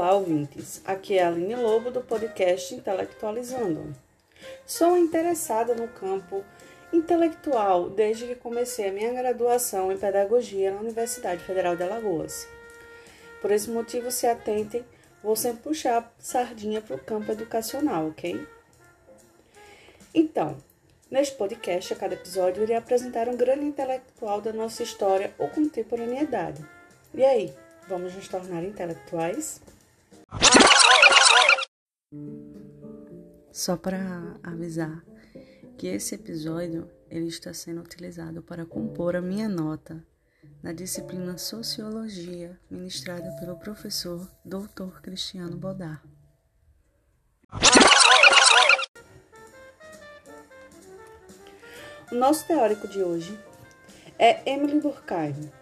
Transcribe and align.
Olá, 0.00 0.14
ouvintes. 0.14 0.80
Aqui 0.86 1.18
é 1.18 1.24
a 1.24 1.28
Aline 1.28 1.54
Lobo 1.54 1.90
do 1.90 2.00
podcast 2.00 2.74
Intelectualizando. 2.74 3.94
Sou 4.64 4.96
interessada 4.96 5.74
no 5.74 5.88
campo 5.88 6.42
intelectual 6.90 7.90
desde 7.90 8.26
que 8.26 8.34
comecei 8.34 8.88
a 8.88 8.92
minha 8.92 9.12
graduação 9.12 9.92
em 9.92 9.98
Pedagogia 9.98 10.72
na 10.72 10.80
Universidade 10.80 11.44
Federal 11.44 11.76
de 11.76 11.82
Alagoas. 11.82 12.48
Por 13.42 13.50
esse 13.50 13.68
motivo, 13.68 14.10
se 14.10 14.26
atentem, 14.26 14.82
vou 15.22 15.36
sempre 15.36 15.64
puxar 15.64 16.10
sardinha 16.18 16.80
para 16.80 16.96
o 16.96 17.04
campo 17.04 17.30
educacional, 17.32 18.08
ok? 18.08 18.40
Então, 20.14 20.56
neste 21.10 21.36
podcast, 21.36 21.92
a 21.92 21.96
cada 21.96 22.14
episódio, 22.14 22.62
irei 22.62 22.76
apresentar 22.76 23.28
um 23.28 23.36
grande 23.36 23.66
intelectual 23.66 24.40
da 24.40 24.50
nossa 24.50 24.82
história 24.82 25.34
ou 25.36 25.48
contemporaneidade. 25.48 26.64
E 27.12 27.22
aí, 27.22 27.54
vamos 27.86 28.14
nos 28.14 28.28
tornar 28.28 28.64
intelectuais? 28.64 29.60
Só 33.52 33.76
para 33.76 34.36
avisar 34.42 35.04
que 35.78 35.86
esse 35.86 36.16
episódio 36.16 36.90
ele 37.08 37.28
está 37.28 37.54
sendo 37.54 37.80
utilizado 37.80 38.42
para 38.42 38.66
compor 38.66 39.14
a 39.14 39.20
minha 39.20 39.48
nota 39.48 40.04
na 40.62 40.72
disciplina 40.72 41.38
Sociologia, 41.38 42.58
ministrada 42.68 43.30
pelo 43.38 43.56
professor 43.56 44.28
Dr. 44.44 45.00
Cristiano 45.00 45.56
Bodar. 45.56 46.02
O 52.10 52.14
nosso 52.16 52.46
teórico 52.46 52.88
de 52.88 53.02
hoje 53.02 53.38
é 54.18 54.50
Emily 54.50 54.80
Durkheim. 54.80 55.59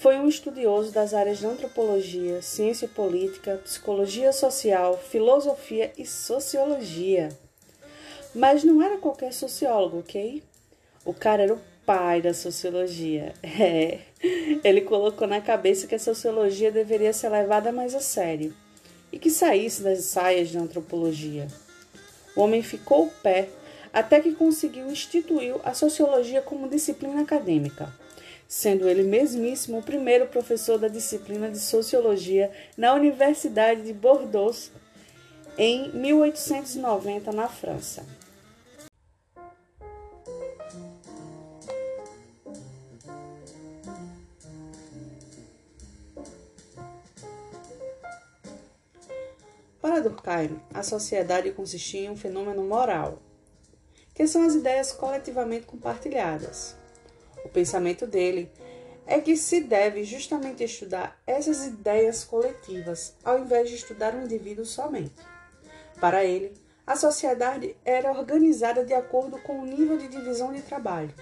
Foi 0.00 0.18
um 0.18 0.26
estudioso 0.26 0.90
das 0.90 1.12
áreas 1.12 1.40
de 1.40 1.46
antropologia, 1.46 2.40
ciência 2.40 2.88
política, 2.88 3.60
psicologia 3.62 4.32
social, 4.32 4.96
filosofia 4.96 5.92
e 5.98 6.06
sociologia. 6.06 7.28
Mas 8.34 8.64
não 8.64 8.82
era 8.82 8.96
qualquer 8.96 9.30
sociólogo, 9.34 9.98
ok? 9.98 10.42
O 11.04 11.12
cara 11.12 11.42
era 11.42 11.52
o 11.52 11.60
pai 11.84 12.22
da 12.22 12.32
sociologia. 12.32 13.34
É. 13.44 13.98
Ele 14.64 14.80
colocou 14.80 15.28
na 15.28 15.42
cabeça 15.42 15.86
que 15.86 15.94
a 15.94 15.98
sociologia 15.98 16.72
deveria 16.72 17.12
ser 17.12 17.28
levada 17.28 17.70
mais 17.70 17.94
a 17.94 18.00
sério 18.00 18.54
e 19.12 19.18
que 19.18 19.28
saísse 19.28 19.82
das 19.82 20.04
saias 20.04 20.48
de 20.48 20.56
antropologia. 20.56 21.46
O 22.34 22.40
homem 22.40 22.62
ficou 22.62 23.04
o 23.04 23.10
pé 23.22 23.50
até 23.92 24.18
que 24.18 24.32
conseguiu 24.32 24.90
instituir 24.90 25.56
a 25.62 25.74
sociologia 25.74 26.40
como 26.40 26.70
disciplina 26.70 27.20
acadêmica, 27.20 27.92
sendo 28.50 28.88
ele 28.88 29.04
mesmíssimo 29.04 29.78
o 29.78 29.82
primeiro 29.82 30.26
professor 30.26 30.76
da 30.76 30.88
disciplina 30.88 31.48
de 31.48 31.60
sociologia 31.60 32.50
na 32.76 32.92
Universidade 32.92 33.82
de 33.82 33.92
Bordeaux 33.92 34.72
em 35.56 35.92
1890 35.92 37.30
na 37.30 37.46
França. 37.46 38.04
Para 49.80 50.00
Durkheim, 50.00 50.60
a 50.74 50.82
sociedade 50.82 51.52
consistia 51.52 52.00
em 52.00 52.10
um 52.10 52.16
fenômeno 52.16 52.64
moral, 52.64 53.20
que 54.12 54.26
são 54.26 54.42
as 54.42 54.56
ideias 54.56 54.90
coletivamente 54.90 55.66
compartilhadas. 55.66 56.79
O 57.44 57.48
pensamento 57.48 58.06
dele 58.06 58.50
é 59.06 59.20
que 59.20 59.36
se 59.36 59.60
deve 59.60 60.04
justamente 60.04 60.62
estudar 60.62 61.20
essas 61.26 61.66
ideias 61.66 62.24
coletivas, 62.24 63.14
ao 63.24 63.38
invés 63.38 63.68
de 63.68 63.76
estudar 63.76 64.14
um 64.14 64.24
indivíduo 64.24 64.64
somente. 64.64 65.14
Para 66.00 66.24
ele, 66.24 66.52
a 66.86 66.96
sociedade 66.96 67.76
era 67.84 68.12
organizada 68.12 68.84
de 68.84 68.94
acordo 68.94 69.38
com 69.42 69.60
o 69.60 69.66
nível 69.66 69.98
de 69.98 70.08
divisão 70.08 70.52
de 70.52 70.62
trabalho. 70.62 71.12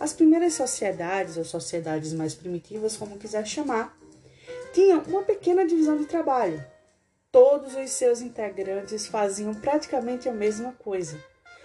As 0.00 0.12
primeiras 0.12 0.54
sociedades, 0.54 1.36
ou 1.36 1.44
sociedades 1.44 2.12
mais 2.12 2.34
primitivas, 2.34 2.96
como 2.96 3.18
quiser 3.18 3.46
chamar, 3.46 3.96
tinham 4.72 5.02
uma 5.02 5.22
pequena 5.22 5.66
divisão 5.66 5.96
de 5.96 6.06
trabalho, 6.06 6.64
Todos 7.30 7.76
os 7.76 7.90
seus 7.90 8.22
integrantes 8.22 9.06
faziam 9.06 9.54
praticamente 9.54 10.30
a 10.30 10.32
mesma 10.32 10.72
coisa, 10.72 11.22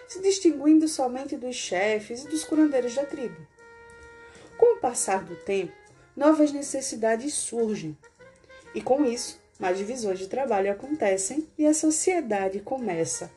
se 0.09 0.21
distinguindo 0.21 0.89
somente 0.89 1.37
dos 1.37 1.55
chefes 1.55 2.25
e 2.25 2.27
dos 2.27 2.43
curandeiros 2.43 2.95
da 2.95 3.05
tribo. 3.05 3.37
Passar 4.83 5.23
do 5.23 5.37
tempo, 5.37 5.71
novas 6.13 6.51
necessidades 6.51 7.33
surgem, 7.35 7.97
e 8.75 8.81
com 8.81 9.05
isso, 9.05 9.41
mais 9.57 9.77
divisões 9.77 10.19
de 10.19 10.27
trabalho 10.27 10.69
acontecem 10.69 11.47
e 11.57 11.65
a 11.65 11.73
sociedade 11.73 12.59
começa 12.59 13.31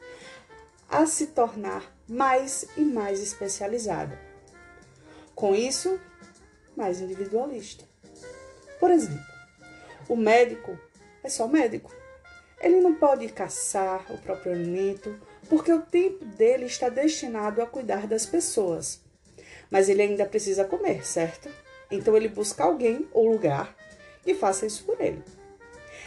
a 0.88 1.06
se 1.06 1.28
tornar 1.28 1.96
mais 2.08 2.66
e 2.76 2.80
mais 2.80 3.22
especializada. 3.22 4.18
Com 5.36 5.54
isso, 5.54 6.00
mais 6.76 7.00
individualista. 7.00 7.84
Por 8.80 8.90
exemplo, 8.90 9.24
o 10.08 10.16
médico 10.16 10.76
é 11.22 11.28
só 11.28 11.46
médico. 11.46 11.94
Ele 12.60 12.80
não 12.80 12.96
pode 12.96 13.28
caçar 13.28 14.04
o 14.12 14.18
próprio 14.18 14.50
alimento, 14.50 15.16
porque 15.48 15.72
o 15.72 15.82
tempo 15.82 16.24
dele 16.24 16.64
está 16.64 16.88
destinado 16.88 17.62
a 17.62 17.66
cuidar 17.68 18.08
das 18.08 18.26
pessoas. 18.26 19.05
Mas 19.71 19.88
ele 19.88 20.03
ainda 20.03 20.25
precisa 20.25 20.65
comer, 20.65 21.06
certo? 21.06 21.49
Então 21.91 22.16
ele 22.16 22.28
busca 22.28 22.65
alguém 22.65 23.06
ou 23.12 23.31
lugar 23.31 23.75
que 24.22 24.34
faça 24.34 24.66
isso 24.66 24.84
por 24.84 25.00
ele. 25.00 25.22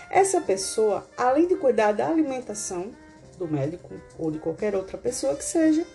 Essa 0.10 0.42
pessoa, 0.42 1.08
além 1.16 1.48
de 1.48 1.56
cuidar 1.56 1.92
da 1.92 2.08
alimentação 2.08 2.92
do 3.38 3.48
médico 3.48 3.94
ou 4.18 4.32
de 4.32 4.40
qualquer 4.40 4.76
outra 4.76 4.98
pessoa 4.98 5.36
que 5.36 5.44
seja, 5.44 5.86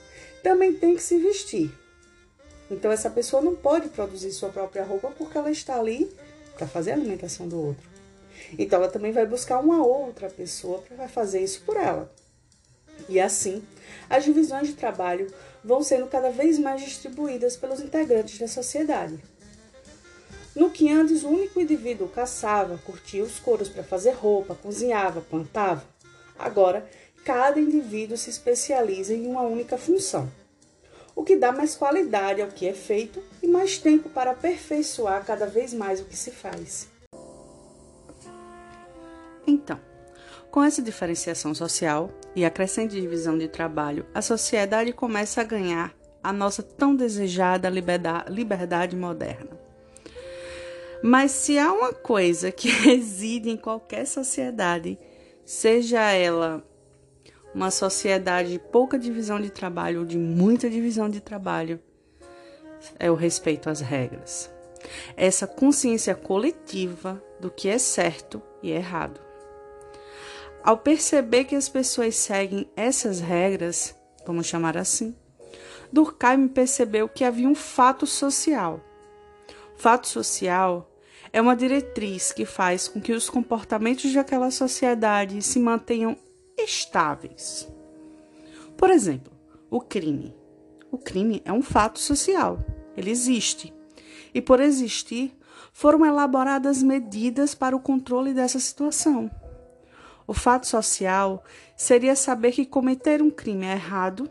também 0.43 0.73
tem 0.73 0.95
que 0.95 1.03
se 1.03 1.19
vestir. 1.19 1.73
Então 2.71 2.91
essa 2.91 3.11
pessoa 3.11 3.43
não 3.43 3.55
pode 3.55 3.89
produzir 3.89 4.33
sua 4.33 4.49
própria 4.49 4.85
roupa 4.85 5.11
porque 5.11 5.37
ela 5.37 5.51
está 5.51 5.79
ali 5.79 6.11
para 6.57 6.67
fazer 6.67 6.93
a 6.93 6.95
alimentação 6.95 7.49
do 7.49 7.61
outro. 7.61 7.89
Então 8.59 8.79
ela 8.79 8.91
também 8.91 9.13
vai 9.13 9.27
buscar 9.27 9.59
uma 9.59 9.85
outra 9.85 10.31
pessoa 10.31 10.79
para 10.79 11.09
fazer 11.09 11.41
isso 11.41 11.63
por 11.63 11.77
ela. 11.77 12.11
E 13.09 13.21
assim, 13.21 13.63
as 14.09 14.25
divisões 14.25 14.69
de 14.69 14.75
trabalho 14.75 15.33
vão 15.63 15.83
sendo 15.83 16.07
cada 16.07 16.31
vez 16.31 16.59
mais 16.59 16.83
distribuídas 16.83 17.57
pelos 17.57 17.81
integrantes 17.81 18.39
da 18.39 18.49
sociedade. 18.49 19.19
No 20.55 20.71
que 20.71 20.91
antes 20.91 21.25
o 21.25 21.29
único 21.29 21.61
indivíduo 21.61 22.09
caçava, 22.09 22.79
curtia 22.79 23.25
os 23.25 23.41
couros 23.41 23.69
para 23.69 23.83
fazer 23.83 24.13
roupa, 24.13 24.55
cozinhava, 24.55 25.21
plantava, 25.21 25.85
agora 26.39 26.89
cada 27.25 27.59
indivíduo 27.59 28.17
se 28.17 28.31
especializa 28.31 29.15
em 29.15 29.27
uma 29.27 29.43
única 29.43 29.79
função, 29.79 30.31
o 31.17 31.25
que 31.25 31.37
dá 31.37 31.51
mais 31.51 31.75
qualidade 31.75 32.43
ao 32.43 32.49
que 32.49 32.69
é 32.69 32.75
feito 32.75 33.23
e 33.43 33.49
mais 33.49 33.79
tempo 33.79 34.09
para 34.11 34.33
aperfeiçoar 34.33 35.25
cada 35.25 35.47
vez 35.47 35.73
mais 35.73 36.01
o 36.01 36.05
que 36.05 36.17
se 36.17 36.31
faz. 36.31 36.87
Então, 39.47 39.81
com 40.51 40.63
essa 40.63 40.83
diferenciação 40.83 41.55
social 41.55 42.11
e 42.35 42.45
a 42.45 42.51
crescente 42.51 43.01
divisão 43.01 43.39
de 43.39 43.49
trabalho, 43.49 44.07
a 44.15 44.21
sociedade 44.21 44.93
começa 44.93 45.41
a 45.41 45.45
ganhar 45.45 45.95
a 46.23 46.33
nossa 46.33 46.63
tão 46.63 46.97
desejada 46.97 47.69
liberdade 47.69 48.97
moderna. 48.97 49.51
Mas 51.03 51.33
se 51.33 51.59
há 51.59 51.71
uma 51.71 51.93
coisa 51.93 52.51
que 52.51 52.69
reside 52.83 53.51
em 53.51 53.57
qualquer 53.57 54.07
sociedade, 54.07 54.99
seja 55.45 56.01
ela 56.13 56.65
uma 57.55 57.71
sociedade 57.71 58.53
de 58.53 58.59
pouca 58.59 58.99
divisão 58.99 59.41
de 59.41 59.51
trabalho 59.51 60.01
ou 60.01 60.07
de 60.07 60.19
muita 60.19 60.69
divisão 60.69 61.09
de 61.09 61.21
trabalho, 61.21 61.79
é 62.99 63.11
o 63.11 63.15
respeito 63.15 63.71
às 63.71 63.81
regras. 63.81 64.51
Essa 65.17 65.47
consciência 65.47 66.15
coletiva 66.15 67.23
do 67.39 67.51
que 67.51 67.69
é 67.69 67.79
certo 67.79 68.43
e 68.63 68.71
errado. 68.71 69.21
Ao 70.65 70.79
perceber 70.79 71.45
que 71.45 71.55
as 71.55 71.69
pessoas 71.69 72.17
seguem 72.17 72.67
essas 72.75 73.21
regras, 73.21 73.95
vamos 74.27 74.47
chamar 74.47 74.79
assim, 74.79 75.15
Durkheim 75.93 76.49
percebeu 76.49 77.07
que 77.07 77.23
havia 77.23 77.47
um 77.47 77.55
fato 77.55 78.07
social. 78.07 78.81
Fato 79.77 80.09
social 80.09 80.91
é 81.31 81.39
uma 81.39 81.55
diretriz 81.55 82.33
que 82.33 82.47
faz 82.47 82.89
com 82.89 82.99
que 82.99 83.13
os 83.13 83.29
comportamentos 83.29 84.11
daquela 84.15 84.51
sociedade 84.51 85.43
se 85.43 85.59
mantenham 85.59 86.17
estáveis. 86.57 87.69
Por 88.75 88.89
exemplo, 88.89 89.35
o 89.71 89.83
crime. 89.83 90.35
O 90.91 90.97
crime 90.97 91.43
é 91.45 91.53
um 91.53 91.61
fato 91.61 91.99
social, 91.99 92.59
ele 92.97 93.11
existe. 93.11 93.71
E 94.33 94.41
por 94.41 94.61
existir, 94.61 95.37
foram 95.75 96.07
elaboradas 96.07 96.83
medidas 96.83 97.55
para 97.55 97.77
o 97.77 97.81
controle 97.81 98.33
dessa 98.33 98.59
situação. 98.59 99.31
O 100.27 100.33
fato 100.33 100.67
social 100.67 101.45
seria 101.77 102.17
saber 102.17 102.53
que 102.53 102.65
cometer 102.65 103.21
um 103.21 103.31
crime 103.31 103.67
é 103.67 103.73
errado. 103.73 104.31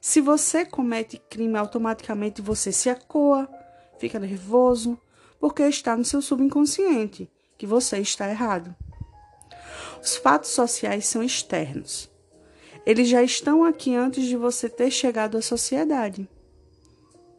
Se 0.00 0.20
você 0.20 0.64
comete 0.64 1.20
crime, 1.30 1.56
automaticamente 1.56 2.42
você 2.42 2.70
se 2.70 2.90
acoa, 2.90 3.48
fica 3.98 4.18
nervoso, 4.18 4.98
porque 5.40 5.62
está 5.62 5.96
no 5.96 6.04
seu 6.04 6.20
subconsciente 6.20 7.30
que 7.56 7.66
você 7.66 7.98
está 7.98 8.28
errado. 8.28 8.74
Os 10.02 10.16
fatos 10.16 10.50
sociais 10.50 11.06
são 11.06 11.22
externos. 11.22 12.10
Eles 12.84 13.08
já 13.08 13.22
estão 13.22 13.64
aqui 13.64 13.94
antes 13.94 14.24
de 14.24 14.36
você 14.36 14.68
ter 14.68 14.90
chegado 14.90 15.36
à 15.36 15.42
sociedade. 15.42 16.28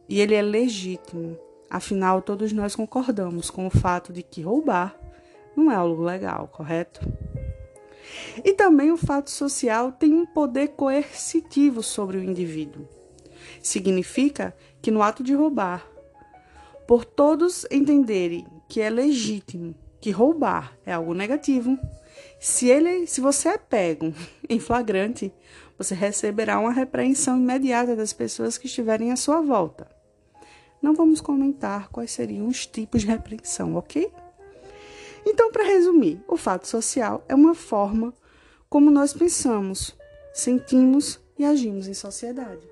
E 0.08 0.20
ele 0.20 0.34
é 0.34 0.42
legítimo. 0.42 1.38
Afinal, 1.70 2.20
todos 2.20 2.52
nós 2.52 2.74
concordamos 2.74 3.50
com 3.50 3.66
o 3.66 3.70
fato 3.70 4.12
de 4.12 4.22
que 4.22 4.42
roubar 4.42 4.98
não 5.56 5.70
é 5.72 5.74
algo 5.74 6.02
legal, 6.02 6.48
correto? 6.48 7.00
E 8.44 8.52
também 8.52 8.90
o 8.90 8.96
fato 8.96 9.30
social 9.30 9.92
tem 9.92 10.14
um 10.14 10.26
poder 10.26 10.68
coercitivo 10.68 11.82
sobre 11.82 12.18
o 12.18 12.24
indivíduo. 12.24 12.88
Significa 13.62 14.54
que 14.80 14.90
no 14.90 15.02
ato 15.02 15.22
de 15.22 15.34
roubar, 15.34 15.86
por 16.86 17.04
todos 17.04 17.66
entenderem 17.70 18.46
que 18.68 18.80
é 18.80 18.88
legítimo 18.88 19.74
que 20.00 20.10
roubar 20.10 20.76
é 20.86 20.92
algo 20.92 21.12
negativo, 21.12 21.78
se 22.38 22.68
ele, 22.68 23.06
se 23.06 23.20
você 23.20 23.50
é 23.50 23.58
pego 23.58 24.12
em 24.48 24.60
flagrante, 24.60 25.32
você 25.76 25.94
receberá 25.94 26.58
uma 26.58 26.72
repreensão 26.72 27.36
imediata 27.36 27.94
das 27.94 28.12
pessoas 28.12 28.58
que 28.58 28.66
estiverem 28.66 29.12
à 29.12 29.16
sua 29.16 29.40
volta. 29.40 29.88
Não 30.80 30.94
vamos 30.94 31.20
comentar 31.20 31.88
quais 31.88 32.12
seriam 32.12 32.46
os 32.46 32.66
tipos 32.66 33.02
de 33.02 33.08
repreensão, 33.08 33.74
ok? 33.74 34.10
Então, 35.26 35.50
para 35.50 35.64
resumir, 35.64 36.22
o 36.26 36.36
fato 36.36 36.66
social 36.66 37.24
é 37.28 37.34
uma 37.34 37.54
forma 37.54 38.14
como 38.68 38.90
nós 38.90 39.12
pensamos, 39.12 39.94
sentimos 40.32 41.18
e 41.38 41.44
agimos 41.44 41.88
em 41.88 41.94
sociedade. 41.94 42.66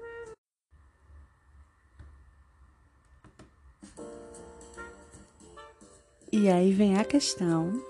E 6.30 6.50
aí 6.50 6.72
vem 6.72 6.98
a 6.98 7.04
questão: 7.04 7.82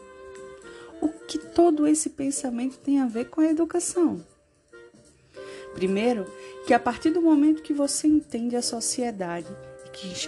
o 1.00 1.09
que 1.09 1.38
todo 1.38 1.87
esse 1.87 2.11
pensamento 2.11 2.79
tem 2.79 3.00
a 3.00 3.06
ver 3.06 3.29
com 3.29 3.41
a 3.41 3.47
educação? 3.47 4.25
Primeiro, 5.75 6.25
que 6.67 6.73
a 6.73 6.79
partir 6.79 7.11
do 7.11 7.20
momento 7.20 7.62
que 7.62 7.73
você 7.73 8.06
entende 8.06 8.56
a 8.56 8.62
sociedade 8.62 9.49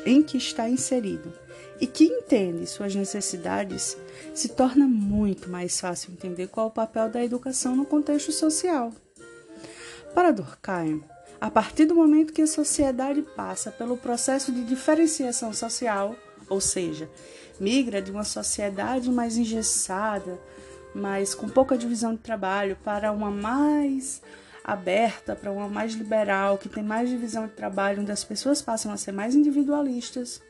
em 0.06 0.22
que 0.22 0.36
está 0.36 0.68
inserido 0.68 1.32
e 1.80 1.86
que 1.86 2.04
entende 2.04 2.66
suas 2.66 2.94
necessidades, 2.94 3.96
se 4.34 4.48
torna 4.48 4.86
muito 4.86 5.48
mais 5.48 5.80
fácil 5.80 6.12
entender 6.12 6.48
qual 6.48 6.66
é 6.66 6.68
o 6.70 6.72
papel 6.72 7.08
da 7.08 7.24
educação 7.24 7.76
no 7.76 7.84
contexto 7.84 8.32
social. 8.32 8.92
Para 10.14 10.32
Durkheim, 10.32 11.02
a 11.40 11.50
partir 11.50 11.84
do 11.84 11.94
momento 11.94 12.32
que 12.32 12.42
a 12.42 12.46
sociedade 12.46 13.22
passa 13.22 13.70
pelo 13.70 13.96
processo 13.96 14.50
de 14.50 14.64
diferenciação 14.64 15.52
social, 15.52 16.16
ou 16.48 16.60
seja, 16.60 17.08
migra 17.60 18.02
de 18.02 18.10
uma 18.10 18.24
sociedade 18.24 19.10
mais 19.10 19.36
engessada, 19.36 20.38
mais 20.94 21.34
com 21.34 21.48
pouca 21.48 21.78
divisão 21.78 22.12
de 22.12 22.18
trabalho, 22.18 22.76
para 22.82 23.12
uma 23.12 23.30
mais 23.30 24.20
aberta, 24.64 25.34
para 25.34 25.50
uma 25.50 25.68
mais 25.68 25.94
liberal, 25.94 26.58
que 26.58 26.68
tem 26.68 26.82
mais 26.82 27.08
divisão 27.08 27.46
de 27.46 27.52
trabalho, 27.52 28.02
onde 28.02 28.12
as 28.12 28.24
pessoas 28.24 28.60
passam 28.60 28.92
a 28.92 28.96
ser 28.96 29.12
mais 29.12 29.34
individualistas, 29.34 30.40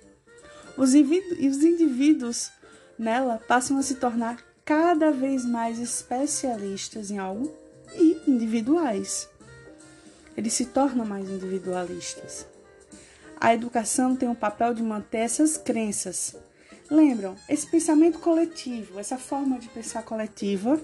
os 0.76 0.94
indivíduos 0.94 2.50
nela 2.98 3.40
passam 3.48 3.78
a 3.78 3.82
se 3.82 3.96
tornar 3.96 4.38
cada 4.64 5.10
vez 5.10 5.44
mais 5.44 5.78
especialistas 5.78 7.10
em 7.10 7.18
algo 7.18 7.52
e 7.94 8.20
individuais. 8.28 9.28
Eles 10.36 10.52
se 10.52 10.66
tornam 10.66 11.04
mais 11.04 11.28
individualistas. 11.28 12.46
A 13.40 13.54
educação 13.54 14.14
tem 14.14 14.28
o 14.28 14.34
papel 14.34 14.74
de 14.74 14.82
manter 14.82 15.18
essas 15.18 15.56
crenças. 15.56 16.36
Lembram? 16.90 17.34
Esse 17.48 17.66
pensamento 17.66 18.18
coletivo, 18.18 18.98
essa 19.00 19.18
forma 19.18 19.58
de 19.58 19.68
pensar 19.68 20.02
coletiva 20.02 20.80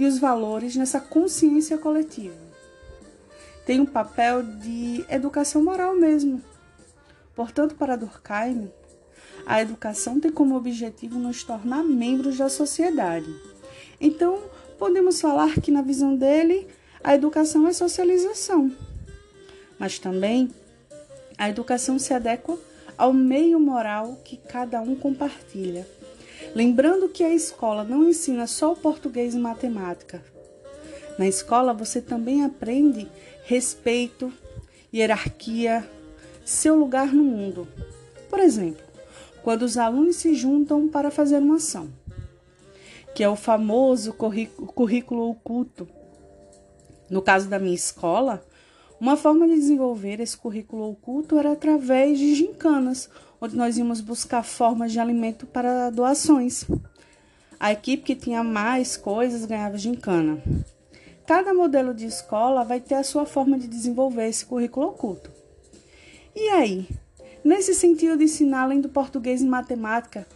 e 0.00 0.06
os 0.06 0.18
valores 0.18 0.74
nessa 0.76 0.98
consciência 0.98 1.76
coletiva. 1.76 2.34
Tem 3.66 3.78
um 3.80 3.84
papel 3.84 4.42
de 4.42 5.04
educação 5.10 5.62
moral 5.62 5.94
mesmo. 5.94 6.40
Portanto, 7.36 7.74
para 7.74 7.96
Durkheim, 7.96 8.72
a 9.44 9.60
educação 9.60 10.18
tem 10.18 10.32
como 10.32 10.56
objetivo 10.56 11.18
nos 11.18 11.44
tornar 11.44 11.84
membros 11.84 12.38
da 12.38 12.48
sociedade. 12.48 13.30
Então, 14.00 14.40
podemos 14.78 15.20
falar 15.20 15.60
que, 15.60 15.70
na 15.70 15.82
visão 15.82 16.16
dele, 16.16 16.66
a 17.04 17.14
educação 17.14 17.68
é 17.68 17.72
socialização. 17.74 18.72
Mas 19.78 19.98
também 19.98 20.48
a 21.36 21.50
educação 21.50 21.98
se 21.98 22.14
adequa 22.14 22.58
ao 22.96 23.12
meio 23.12 23.60
moral 23.60 24.18
que 24.24 24.38
cada 24.38 24.80
um 24.80 24.96
compartilha. 24.96 25.86
Lembrando 26.54 27.08
que 27.08 27.22
a 27.22 27.32
escola 27.32 27.84
não 27.84 28.08
ensina 28.08 28.46
só 28.46 28.72
o 28.72 28.76
português 28.76 29.34
e 29.34 29.38
matemática. 29.38 30.22
Na 31.16 31.28
escola 31.28 31.72
você 31.72 32.00
também 32.00 32.44
aprende 32.44 33.08
respeito, 33.44 34.32
hierarquia, 34.92 35.88
seu 36.44 36.74
lugar 36.74 37.12
no 37.12 37.22
mundo. 37.22 37.68
Por 38.28 38.40
exemplo, 38.40 38.82
quando 39.42 39.62
os 39.62 39.76
alunos 39.76 40.16
se 40.16 40.34
juntam 40.34 40.88
para 40.88 41.10
fazer 41.10 41.38
uma 41.38 41.56
ação, 41.56 41.88
que 43.14 43.22
é 43.22 43.28
o 43.28 43.36
famoso 43.36 44.12
currículo 44.12 45.30
oculto. 45.30 45.88
No 47.08 47.22
caso 47.22 47.48
da 47.48 47.58
minha 47.58 47.74
escola, 47.74 48.44
uma 49.00 49.16
forma 49.16 49.46
de 49.46 49.54
desenvolver 49.54 50.20
esse 50.20 50.36
currículo 50.36 50.90
oculto 50.90 51.38
era 51.38 51.52
através 51.52 52.18
de 52.18 52.34
gincanas, 52.34 53.08
onde 53.40 53.56
nós 53.56 53.78
íamos 53.78 54.00
buscar 54.00 54.42
formas 54.42 54.92
de 54.92 55.00
alimento 55.00 55.46
para 55.46 55.90
doações. 55.90 56.64
A 57.58 57.72
equipe 57.72 58.02
que 58.02 58.16
tinha 58.16 58.44
mais 58.44 58.96
coisas 58.96 59.44
ganhava 59.44 59.78
gincana. 59.78 60.42
Cada 61.26 61.54
modelo 61.54 61.94
de 61.94 62.06
escola 62.06 62.64
vai 62.64 62.80
ter 62.80 62.94
a 62.94 63.04
sua 63.04 63.24
forma 63.24 63.58
de 63.58 63.68
desenvolver 63.68 64.28
esse 64.28 64.44
currículo 64.44 64.88
oculto. 64.88 65.30
E 66.34 66.48
aí, 66.48 66.88
Nesse 67.42 67.74
sentido 67.74 68.18
de 68.18 68.24
ensinar 68.24 68.62
além 68.62 68.80
do 68.80 68.88
português 68.88 69.40
e 69.40 69.46
matemática, 69.46 70.26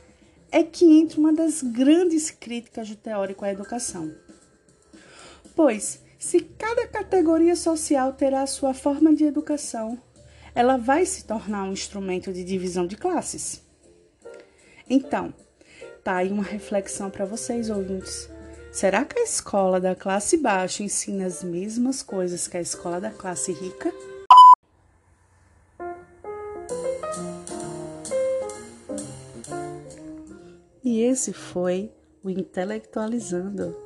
é 0.51 0.63
que 0.63 0.87
entra 0.87 1.21
uma 1.21 1.33
das 1.33 1.63
grandes 1.63 2.31
críticas 2.31 2.89
do 2.89 2.97
teórico 2.97 3.45
à 3.45 3.51
educação. 3.51 4.11
Pois, 5.55 6.01
se 6.19 6.41
cada 6.41 6.87
categoria 6.87 7.55
social 7.55 8.15
terá 8.15 8.43
a 8.43 8.47
sua 8.47 8.73
forma 8.73 9.15
de 9.15 9.25
educação, 9.25 9.99
ela 10.55 10.77
vai 10.77 11.05
se 11.05 11.25
tornar 11.25 11.65
um 11.65 11.73
instrumento 11.73 12.33
de 12.33 12.45
divisão 12.45 12.87
de 12.87 12.97
classes. 12.97 13.61
Então, 14.89 15.35
tá 16.05 16.17
aí 16.17 16.31
uma 16.31 16.45
reflexão 16.45 17.11
para 17.11 17.25
vocês, 17.25 17.71
ouvintes. 17.71 18.29
Será 18.71 19.05
que 19.05 19.19
a 19.19 19.25
escola 19.25 19.81
da 19.81 19.95
classe 19.95 20.37
baixa 20.37 20.83
ensina 20.83 21.27
as 21.27 21.43
mesmas 21.43 22.03
coisas 22.03 22.47
que 22.47 22.57
a 22.57 22.61
escola 22.61 23.01
da 23.01 23.11
classe 23.11 23.53
rica? 23.53 23.93
E 30.85 31.01
esse 31.01 31.33
foi 31.33 31.91
o 32.23 32.31
Intelectualizando. 32.31 33.77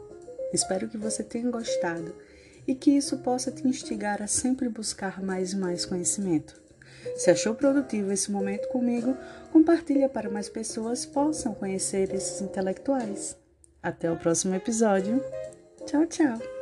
Espero 0.53 0.89
que 0.89 0.99
você 0.99 1.23
tenha 1.23 1.51
gostado 1.51 2.15
e 2.69 2.75
que 2.75 2.91
isso 2.91 3.17
possa 3.19 3.51
te 3.51 3.67
instigar 3.67 4.23
a 4.23 4.27
sempre 4.27 4.69
buscar 4.69 5.23
mais 5.23 5.55
e 5.55 5.57
mais 5.57 5.87
conhecimento. 5.87 6.61
Se 7.17 7.31
achou 7.31 7.55
produtivo 7.55 8.13
esse 8.13 8.31
momento 8.31 8.69
comigo, 8.69 9.17
compartilha 9.51 10.09
para 10.09 10.29
mais 10.29 10.51
pessoas 10.51 11.07
possam 11.07 11.55
conhecer 11.55 12.15
esses 12.15 12.43
intelectuais. 12.43 13.35
Até 13.83 14.13
o 14.13 14.19
próximo 14.19 14.55
episódio. 14.55 15.25
Tchau, 15.87 16.07
tchau. 16.07 16.58